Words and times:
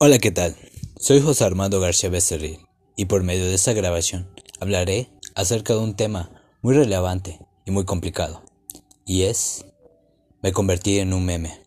Hola, 0.00 0.20
¿qué 0.20 0.30
tal? 0.30 0.54
Soy 1.00 1.20
José 1.20 1.42
Armando 1.42 1.80
García 1.80 2.08
Becerril 2.08 2.60
y 2.94 3.06
por 3.06 3.24
medio 3.24 3.46
de 3.46 3.54
esta 3.54 3.72
grabación 3.72 4.30
hablaré 4.60 5.10
acerca 5.34 5.72
de 5.72 5.80
un 5.80 5.96
tema 5.96 6.30
muy 6.62 6.76
relevante 6.76 7.40
y 7.64 7.72
muy 7.72 7.84
complicado, 7.84 8.44
y 9.04 9.22
es 9.22 9.64
me 10.40 10.52
convertí 10.52 11.00
en 11.00 11.12
un 11.12 11.24
meme. 11.24 11.60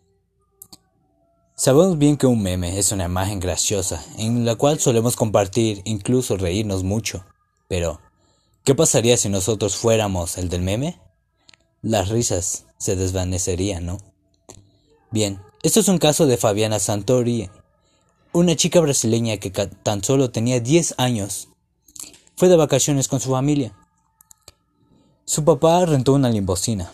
Sabemos 1.56 1.98
bien 1.98 2.16
que 2.16 2.26
un 2.26 2.42
meme 2.42 2.78
es 2.78 2.90
una 2.90 3.04
imagen 3.04 3.38
graciosa 3.38 4.02
en 4.16 4.46
la 4.46 4.54
cual 4.54 4.80
solemos 4.80 5.14
compartir, 5.14 5.82
incluso 5.84 6.38
reírnos 6.38 6.84
mucho, 6.84 7.26
pero 7.68 8.00
¿qué 8.64 8.74
pasaría 8.74 9.18
si 9.18 9.28
nosotros 9.28 9.76
fuéramos 9.76 10.38
el 10.38 10.48
del 10.48 10.62
meme? 10.62 10.98
Las 11.82 12.08
risas 12.08 12.64
se 12.78 12.96
desvanecerían, 12.96 13.84
¿no? 13.84 13.98
Bien, 15.10 15.38
esto 15.62 15.80
es 15.80 15.88
un 15.88 15.98
caso 15.98 16.24
de 16.24 16.38
Fabiana 16.38 16.78
Santori, 16.78 17.50
una 18.34 18.56
chica 18.56 18.80
brasileña 18.80 19.36
que 19.36 19.50
tan 19.50 20.02
solo 20.02 20.30
tenía 20.30 20.58
10 20.58 20.94
años. 20.96 21.48
Fue 22.34 22.48
de 22.48 22.56
vacaciones 22.56 23.06
con 23.06 23.20
su 23.20 23.30
familia. 23.30 23.76
Su 25.26 25.44
papá 25.44 25.84
rentó 25.84 26.14
una 26.14 26.30
limbocina. 26.30 26.92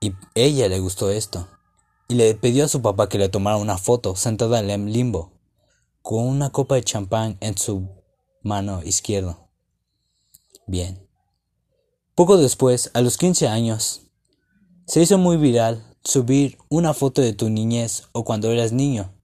Y 0.00 0.12
ella 0.34 0.68
le 0.68 0.80
gustó 0.80 1.10
esto. 1.10 1.46
Y 2.08 2.14
le 2.14 2.34
pidió 2.34 2.64
a 2.64 2.68
su 2.68 2.82
papá 2.82 3.08
que 3.08 3.18
le 3.18 3.28
tomara 3.28 3.56
una 3.56 3.78
foto 3.78 4.16
sentada 4.16 4.58
en 4.58 4.70
el 4.70 4.92
limbo, 4.92 5.30
con 6.02 6.26
una 6.26 6.50
copa 6.50 6.74
de 6.74 6.82
champán 6.82 7.36
en 7.40 7.56
su 7.56 7.88
mano 8.42 8.82
izquierda. 8.82 9.38
Bien. 10.66 11.06
Poco 12.16 12.36
después, 12.36 12.90
a 12.94 13.00
los 13.00 13.16
15 13.16 13.46
años, 13.46 14.02
se 14.86 15.02
hizo 15.02 15.18
muy 15.18 15.36
viral 15.36 15.96
subir 16.02 16.58
una 16.68 16.94
foto 16.94 17.22
de 17.22 17.32
tu 17.32 17.48
niñez 17.48 18.08
o 18.12 18.24
cuando 18.24 18.50
eras 18.50 18.72
niño 18.72 19.14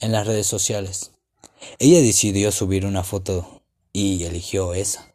en 0.00 0.12
las 0.12 0.26
redes 0.26 0.46
sociales. 0.46 1.12
Ella 1.78 2.00
decidió 2.00 2.52
subir 2.52 2.86
una 2.86 3.02
foto 3.02 3.62
y 3.92 4.24
eligió 4.24 4.74
esa. 4.74 5.12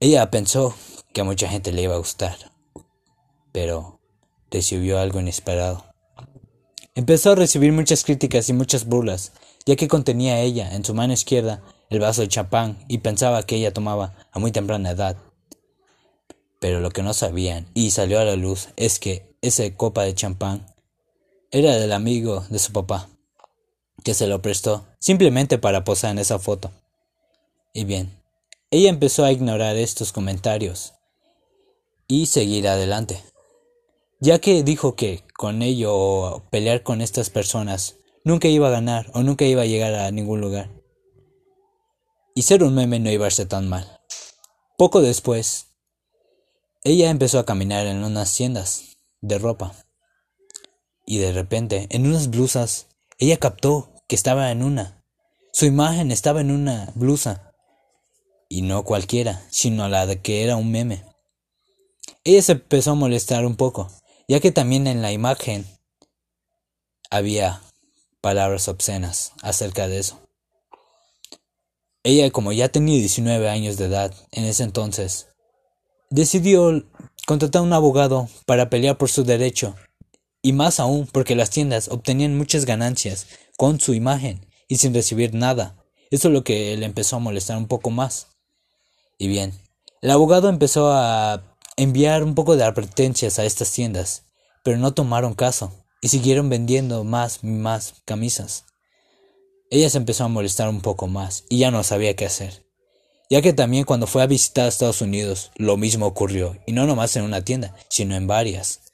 Ella 0.00 0.30
pensó 0.30 0.74
que 1.12 1.20
a 1.20 1.24
mucha 1.24 1.48
gente 1.48 1.72
le 1.72 1.82
iba 1.82 1.94
a 1.94 1.98
gustar, 1.98 2.36
pero 3.52 4.00
recibió 4.50 4.98
algo 4.98 5.20
inesperado. 5.20 5.84
Empezó 6.94 7.32
a 7.32 7.36
recibir 7.36 7.72
muchas 7.72 8.04
críticas 8.04 8.48
y 8.48 8.52
muchas 8.52 8.86
burlas, 8.86 9.32
ya 9.66 9.76
que 9.76 9.88
contenía 9.88 10.40
ella 10.40 10.74
en 10.74 10.84
su 10.84 10.94
mano 10.94 11.12
izquierda 11.12 11.62
el 11.88 12.00
vaso 12.00 12.22
de 12.22 12.28
champán 12.28 12.84
y 12.88 12.98
pensaba 12.98 13.42
que 13.42 13.56
ella 13.56 13.72
tomaba 13.72 14.14
a 14.32 14.38
muy 14.38 14.52
temprana 14.52 14.90
edad. 14.90 15.16
Pero 16.60 16.80
lo 16.80 16.90
que 16.90 17.02
no 17.02 17.14
sabían, 17.14 17.66
y 17.74 17.90
salió 17.90 18.20
a 18.20 18.24
la 18.24 18.36
luz, 18.36 18.68
es 18.76 18.98
que 18.98 19.34
esa 19.40 19.64
copa 19.76 20.02
de 20.02 20.14
champán 20.14 20.74
era 21.50 21.76
del 21.76 21.92
amigo 21.92 22.44
de 22.50 22.58
su 22.58 22.72
papá 22.72 23.08
que 24.02 24.14
se 24.14 24.26
lo 24.26 24.42
prestó 24.42 24.86
simplemente 24.98 25.58
para 25.58 25.84
posar 25.84 26.12
en 26.12 26.18
esa 26.18 26.38
foto. 26.38 26.70
Y 27.72 27.84
bien, 27.84 28.20
ella 28.70 28.88
empezó 28.88 29.24
a 29.24 29.32
ignorar 29.32 29.76
estos 29.76 30.12
comentarios 30.12 30.94
y 32.08 32.26
seguir 32.26 32.68
adelante, 32.68 33.22
ya 34.20 34.40
que 34.40 34.62
dijo 34.62 34.96
que 34.96 35.24
con 35.36 35.62
ello 35.62 35.94
o 35.94 36.42
pelear 36.50 36.82
con 36.82 37.00
estas 37.00 37.30
personas 37.30 37.96
nunca 38.24 38.48
iba 38.48 38.68
a 38.68 38.72
ganar 38.72 39.10
o 39.14 39.22
nunca 39.22 39.44
iba 39.44 39.62
a 39.62 39.66
llegar 39.66 39.94
a 39.94 40.10
ningún 40.10 40.40
lugar. 40.40 40.70
Y 42.34 42.42
ser 42.42 42.62
un 42.62 42.74
meme 42.74 42.98
no 43.00 43.10
iba 43.10 43.26
a 43.26 43.30
ser 43.30 43.48
tan 43.48 43.68
mal. 43.68 44.00
Poco 44.76 45.02
después, 45.02 45.66
ella 46.84 47.10
empezó 47.10 47.38
a 47.38 47.44
caminar 47.44 47.86
en 47.86 48.02
unas 48.02 48.34
tiendas 48.34 48.96
de 49.20 49.38
ropa. 49.38 49.74
Y 51.04 51.18
de 51.18 51.32
repente, 51.32 51.86
en 51.90 52.06
unas 52.06 52.30
blusas, 52.30 52.86
ella 53.20 53.36
captó 53.36 53.92
que 54.08 54.16
estaba 54.16 54.50
en 54.50 54.62
una. 54.62 55.04
Su 55.52 55.66
imagen 55.66 56.10
estaba 56.10 56.40
en 56.40 56.50
una 56.50 56.90
blusa. 56.94 57.52
Y 58.48 58.62
no 58.62 58.82
cualquiera, 58.82 59.46
sino 59.50 59.88
la 59.88 60.06
de 60.06 60.20
que 60.20 60.42
era 60.42 60.56
un 60.56 60.70
meme. 60.70 61.04
Ella 62.24 62.40
se 62.40 62.52
empezó 62.52 62.92
a 62.92 62.94
molestar 62.94 63.44
un 63.44 63.56
poco, 63.56 63.90
ya 64.26 64.40
que 64.40 64.52
también 64.52 64.86
en 64.86 65.02
la 65.02 65.12
imagen 65.12 65.66
había 67.10 67.60
palabras 68.22 68.68
obscenas 68.68 69.32
acerca 69.42 69.86
de 69.86 69.98
eso. 69.98 70.18
Ella, 72.02 72.30
como 72.30 72.52
ya 72.52 72.70
tenía 72.70 72.96
19 72.96 73.50
años 73.50 73.76
de 73.76 73.84
edad 73.84 74.14
en 74.30 74.46
ese 74.46 74.62
entonces, 74.62 75.28
decidió 76.08 76.88
contratar 77.26 77.60
a 77.60 77.64
un 77.64 77.74
abogado 77.74 78.28
para 78.46 78.70
pelear 78.70 78.96
por 78.96 79.10
su 79.10 79.24
derecho, 79.24 79.76
y 80.42 80.52
más 80.52 80.80
aún 80.80 81.06
porque 81.06 81.34
las 81.34 81.50
tiendas 81.50 81.88
obtenían 81.88 82.36
muchas 82.36 82.64
ganancias 82.64 83.26
con 83.56 83.80
su 83.80 83.94
imagen 83.94 84.46
y 84.68 84.76
sin 84.76 84.94
recibir 84.94 85.34
nada. 85.34 85.84
Eso 86.10 86.28
es 86.28 86.34
lo 86.34 86.44
que 86.44 86.76
le 86.76 86.86
empezó 86.86 87.16
a 87.16 87.20
molestar 87.20 87.56
un 87.56 87.68
poco 87.68 87.90
más. 87.90 88.28
Y 89.18 89.28
bien, 89.28 89.52
el 90.02 90.10
abogado 90.10 90.48
empezó 90.48 90.92
a 90.92 91.56
enviar 91.76 92.24
un 92.24 92.34
poco 92.34 92.56
de 92.56 92.64
advertencias 92.64 93.38
a 93.38 93.44
estas 93.44 93.70
tiendas, 93.72 94.24
pero 94.64 94.78
no 94.78 94.94
tomaron 94.94 95.34
caso 95.34 95.72
y 96.00 96.08
siguieron 96.08 96.48
vendiendo 96.48 97.04
más 97.04 97.40
y 97.42 97.48
más 97.48 97.94
camisas. 98.04 98.64
Ella 99.70 99.88
se 99.88 99.98
empezó 99.98 100.24
a 100.24 100.28
molestar 100.28 100.68
un 100.68 100.80
poco 100.80 101.06
más 101.06 101.44
y 101.48 101.58
ya 101.58 101.70
no 101.70 101.82
sabía 101.84 102.16
qué 102.16 102.26
hacer, 102.26 102.66
ya 103.28 103.40
que 103.42 103.52
también 103.52 103.84
cuando 103.84 104.06
fue 104.06 104.22
a 104.22 104.26
visitar 104.26 104.64
a 104.64 104.68
Estados 104.68 105.00
Unidos 105.00 105.52
lo 105.56 105.76
mismo 105.76 106.06
ocurrió, 106.06 106.56
y 106.66 106.72
no 106.72 106.86
nomás 106.86 107.14
en 107.16 107.22
una 107.22 107.44
tienda, 107.44 107.76
sino 107.88 108.16
en 108.16 108.26
varias. 108.26 108.89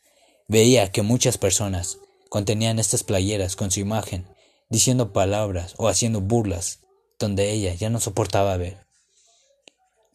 Veía 0.49 0.93
que 0.93 1.03
muchas 1.03 1.39
personas 1.39 1.99
contenían 2.29 2.79
estas 2.79 3.03
playeras 3.03 3.57
con 3.57 3.71
su 3.71 3.81
imagen 3.81 4.27
diciendo 4.69 5.13
palabras 5.13 5.75
o 5.77 5.89
haciendo 5.89 6.21
burlas, 6.21 6.81
donde 7.19 7.53
ella 7.53 7.75
ya 7.75 7.91
no 7.91 8.01
soportaba 8.01 8.57
ver. 8.57 8.87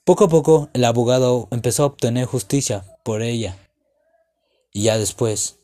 Poco 0.04 0.26
a 0.26 0.30
poco 0.30 0.70
el 0.74 0.84
abogado 0.86 1.48
empezó 1.52 1.84
a 1.84 1.88
obtener 1.88 2.26
justicia 2.26 2.86
por 3.04 3.22
ella. 3.22 3.58
Y 4.74 4.84
ya 4.84 4.98
después, 4.98 5.58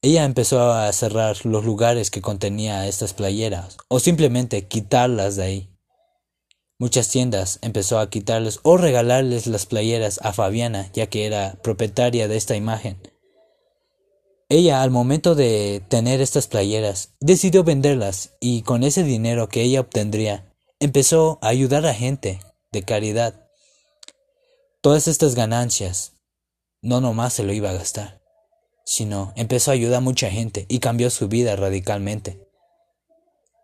ella 0.00 0.24
empezó 0.24 0.72
a 0.72 0.92
cerrar 0.92 1.44
los 1.44 1.64
lugares 1.64 2.10
que 2.10 2.22
contenía 2.22 2.86
estas 2.86 3.14
playeras 3.14 3.76
o 3.88 3.98
simplemente 3.98 4.68
quitarlas 4.68 5.36
de 5.36 5.42
ahí. 5.42 5.70
Muchas 6.78 7.08
tiendas 7.08 7.58
empezó 7.62 7.98
a 7.98 8.08
quitarles 8.08 8.60
o 8.62 8.76
regalarles 8.76 9.48
las 9.48 9.66
playeras 9.66 10.20
a 10.22 10.32
Fabiana, 10.32 10.88
ya 10.92 11.08
que 11.08 11.26
era 11.26 11.58
propietaria 11.62 12.28
de 12.28 12.36
esta 12.36 12.54
imagen. 12.54 12.96
Ella, 14.50 14.82
al 14.82 14.90
momento 14.90 15.34
de 15.34 15.82
tener 15.90 16.22
estas 16.22 16.46
playeras, 16.46 17.10
decidió 17.20 17.64
venderlas 17.64 18.32
y 18.40 18.62
con 18.62 18.82
ese 18.82 19.02
dinero 19.04 19.50
que 19.50 19.60
ella 19.60 19.80
obtendría, 19.80 20.54
empezó 20.80 21.38
a 21.42 21.48
ayudar 21.48 21.84
a 21.84 21.92
gente 21.92 22.40
de 22.72 22.82
caridad. 22.82 23.46
Todas 24.80 25.06
estas 25.06 25.34
ganancias 25.34 26.14
no 26.80 27.02
nomás 27.02 27.34
se 27.34 27.42
lo 27.42 27.52
iba 27.52 27.68
a 27.68 27.74
gastar, 27.74 28.22
sino 28.86 29.34
empezó 29.36 29.70
a 29.70 29.74
ayudar 29.74 29.98
a 29.98 30.00
mucha 30.00 30.30
gente 30.30 30.64
y 30.70 30.78
cambió 30.78 31.10
su 31.10 31.28
vida 31.28 31.54
radicalmente. 31.54 32.48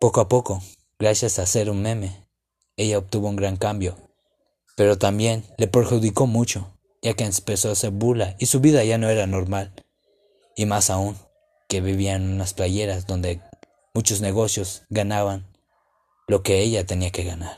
Poco 0.01 0.21
a 0.21 0.28
poco, 0.28 0.62
gracias 0.99 1.39
a 1.39 1.47
ser 1.47 1.71
un 1.71 1.81
meme, 1.81 2.28
ella 2.77 2.99
obtuvo 2.99 3.31
un 3.31 3.37
gran 3.37 3.56
cambio, 3.56 3.97
pero 4.77 4.99
también 4.99 5.47
le 5.56 5.66
perjudicó 5.66 6.27
mucho, 6.27 6.77
ya 7.01 7.15
que 7.15 7.25
empezó 7.25 7.71
a 7.71 7.72
hacer 7.72 7.91
burla 7.91 8.37
y 8.39 8.47
su 8.47 8.61
vida 8.61 8.84
ya 8.84 8.99
no 8.99 9.09
era 9.09 9.27
normal 9.27 9.72
y 10.56 10.66
más 10.66 10.91
aún 10.91 11.16
que 11.69 11.81
vivía 11.81 12.15
en 12.15 12.32
unas 12.32 12.54
playeras 12.54 13.06
donde 13.06 13.41
muchos 13.94 14.20
negocios 14.20 14.82
ganaban 14.91 15.47
lo 16.26 16.42
que 16.42 16.60
ella 16.60 16.87
tenía 16.87 17.10
que 17.10 17.25
ganar 17.25 17.56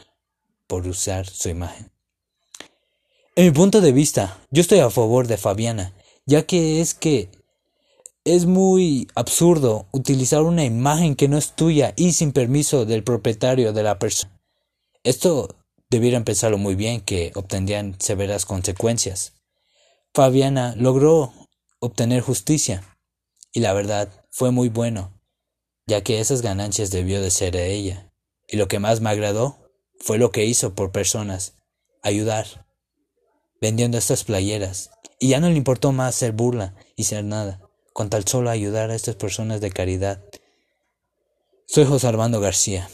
por 0.66 0.86
usar 0.86 1.26
su 1.26 1.48
imagen. 1.48 1.90
En 3.34 3.44
mi 3.44 3.50
punto 3.50 3.80
de 3.80 3.92
vista, 3.92 4.38
yo 4.50 4.62
estoy 4.62 4.78
a 4.78 4.90
favor 4.90 5.26
de 5.26 5.36
Fabiana, 5.36 5.92
ya 6.24 6.46
que 6.46 6.80
es 6.80 6.94
que 6.94 7.30
es 8.24 8.46
muy 8.46 9.08
absurdo 9.14 9.86
utilizar 9.92 10.42
una 10.42 10.64
imagen 10.64 11.14
que 11.14 11.28
no 11.28 11.38
es 11.38 11.52
tuya 11.52 11.92
y 11.96 12.12
sin 12.12 12.32
permiso 12.32 12.84
del 12.84 13.04
propietario 13.04 13.72
de 13.72 13.82
la 13.82 13.98
persona. 13.98 14.36
Esto 15.04 15.54
debieran 15.90 16.24
pensarlo 16.24 16.58
muy 16.58 16.74
bien 16.74 17.00
que 17.00 17.30
obtendrían 17.34 17.94
severas 18.00 18.44
consecuencias. 18.44 19.34
Fabiana 20.12 20.74
logró 20.76 21.32
obtener 21.78 22.20
justicia. 22.20 22.98
Y 23.52 23.60
la 23.60 23.72
verdad 23.72 24.24
fue 24.30 24.50
muy 24.50 24.68
bueno, 24.68 25.20
ya 25.86 26.02
que 26.02 26.20
esas 26.20 26.42
ganancias 26.42 26.90
debió 26.90 27.20
de 27.20 27.30
ser 27.30 27.52
de 27.52 27.72
ella. 27.72 28.12
Y 28.48 28.56
lo 28.56 28.68
que 28.68 28.78
más 28.78 29.00
me 29.00 29.10
agradó 29.10 29.70
fue 29.98 30.18
lo 30.18 30.30
que 30.30 30.44
hizo 30.44 30.74
por 30.74 30.92
personas, 30.92 31.54
ayudar, 32.02 32.66
vendiendo 33.60 33.98
estas 33.98 34.24
playeras. 34.24 34.90
Y 35.18 35.30
ya 35.30 35.40
no 35.40 35.48
le 35.48 35.56
importó 35.56 35.92
más 35.92 36.14
ser 36.14 36.32
burla 36.32 36.74
y 36.96 37.04
ser 37.04 37.24
nada, 37.24 37.60
con 37.92 38.10
tal 38.10 38.26
solo 38.26 38.50
ayudar 38.50 38.90
a 38.90 38.94
estas 38.94 39.16
personas 39.16 39.60
de 39.60 39.70
caridad. 39.70 40.22
Soy 41.66 41.84
José 41.84 42.06
Armando 42.06 42.40
García, 42.40 42.88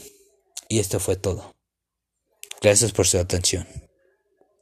y 0.69 0.79
esto 0.79 0.99
fue 0.99 1.15
todo. 1.15 1.53
Gracias 2.61 2.93
por 2.93 3.05
su 3.05 3.17
atención. 3.17 3.67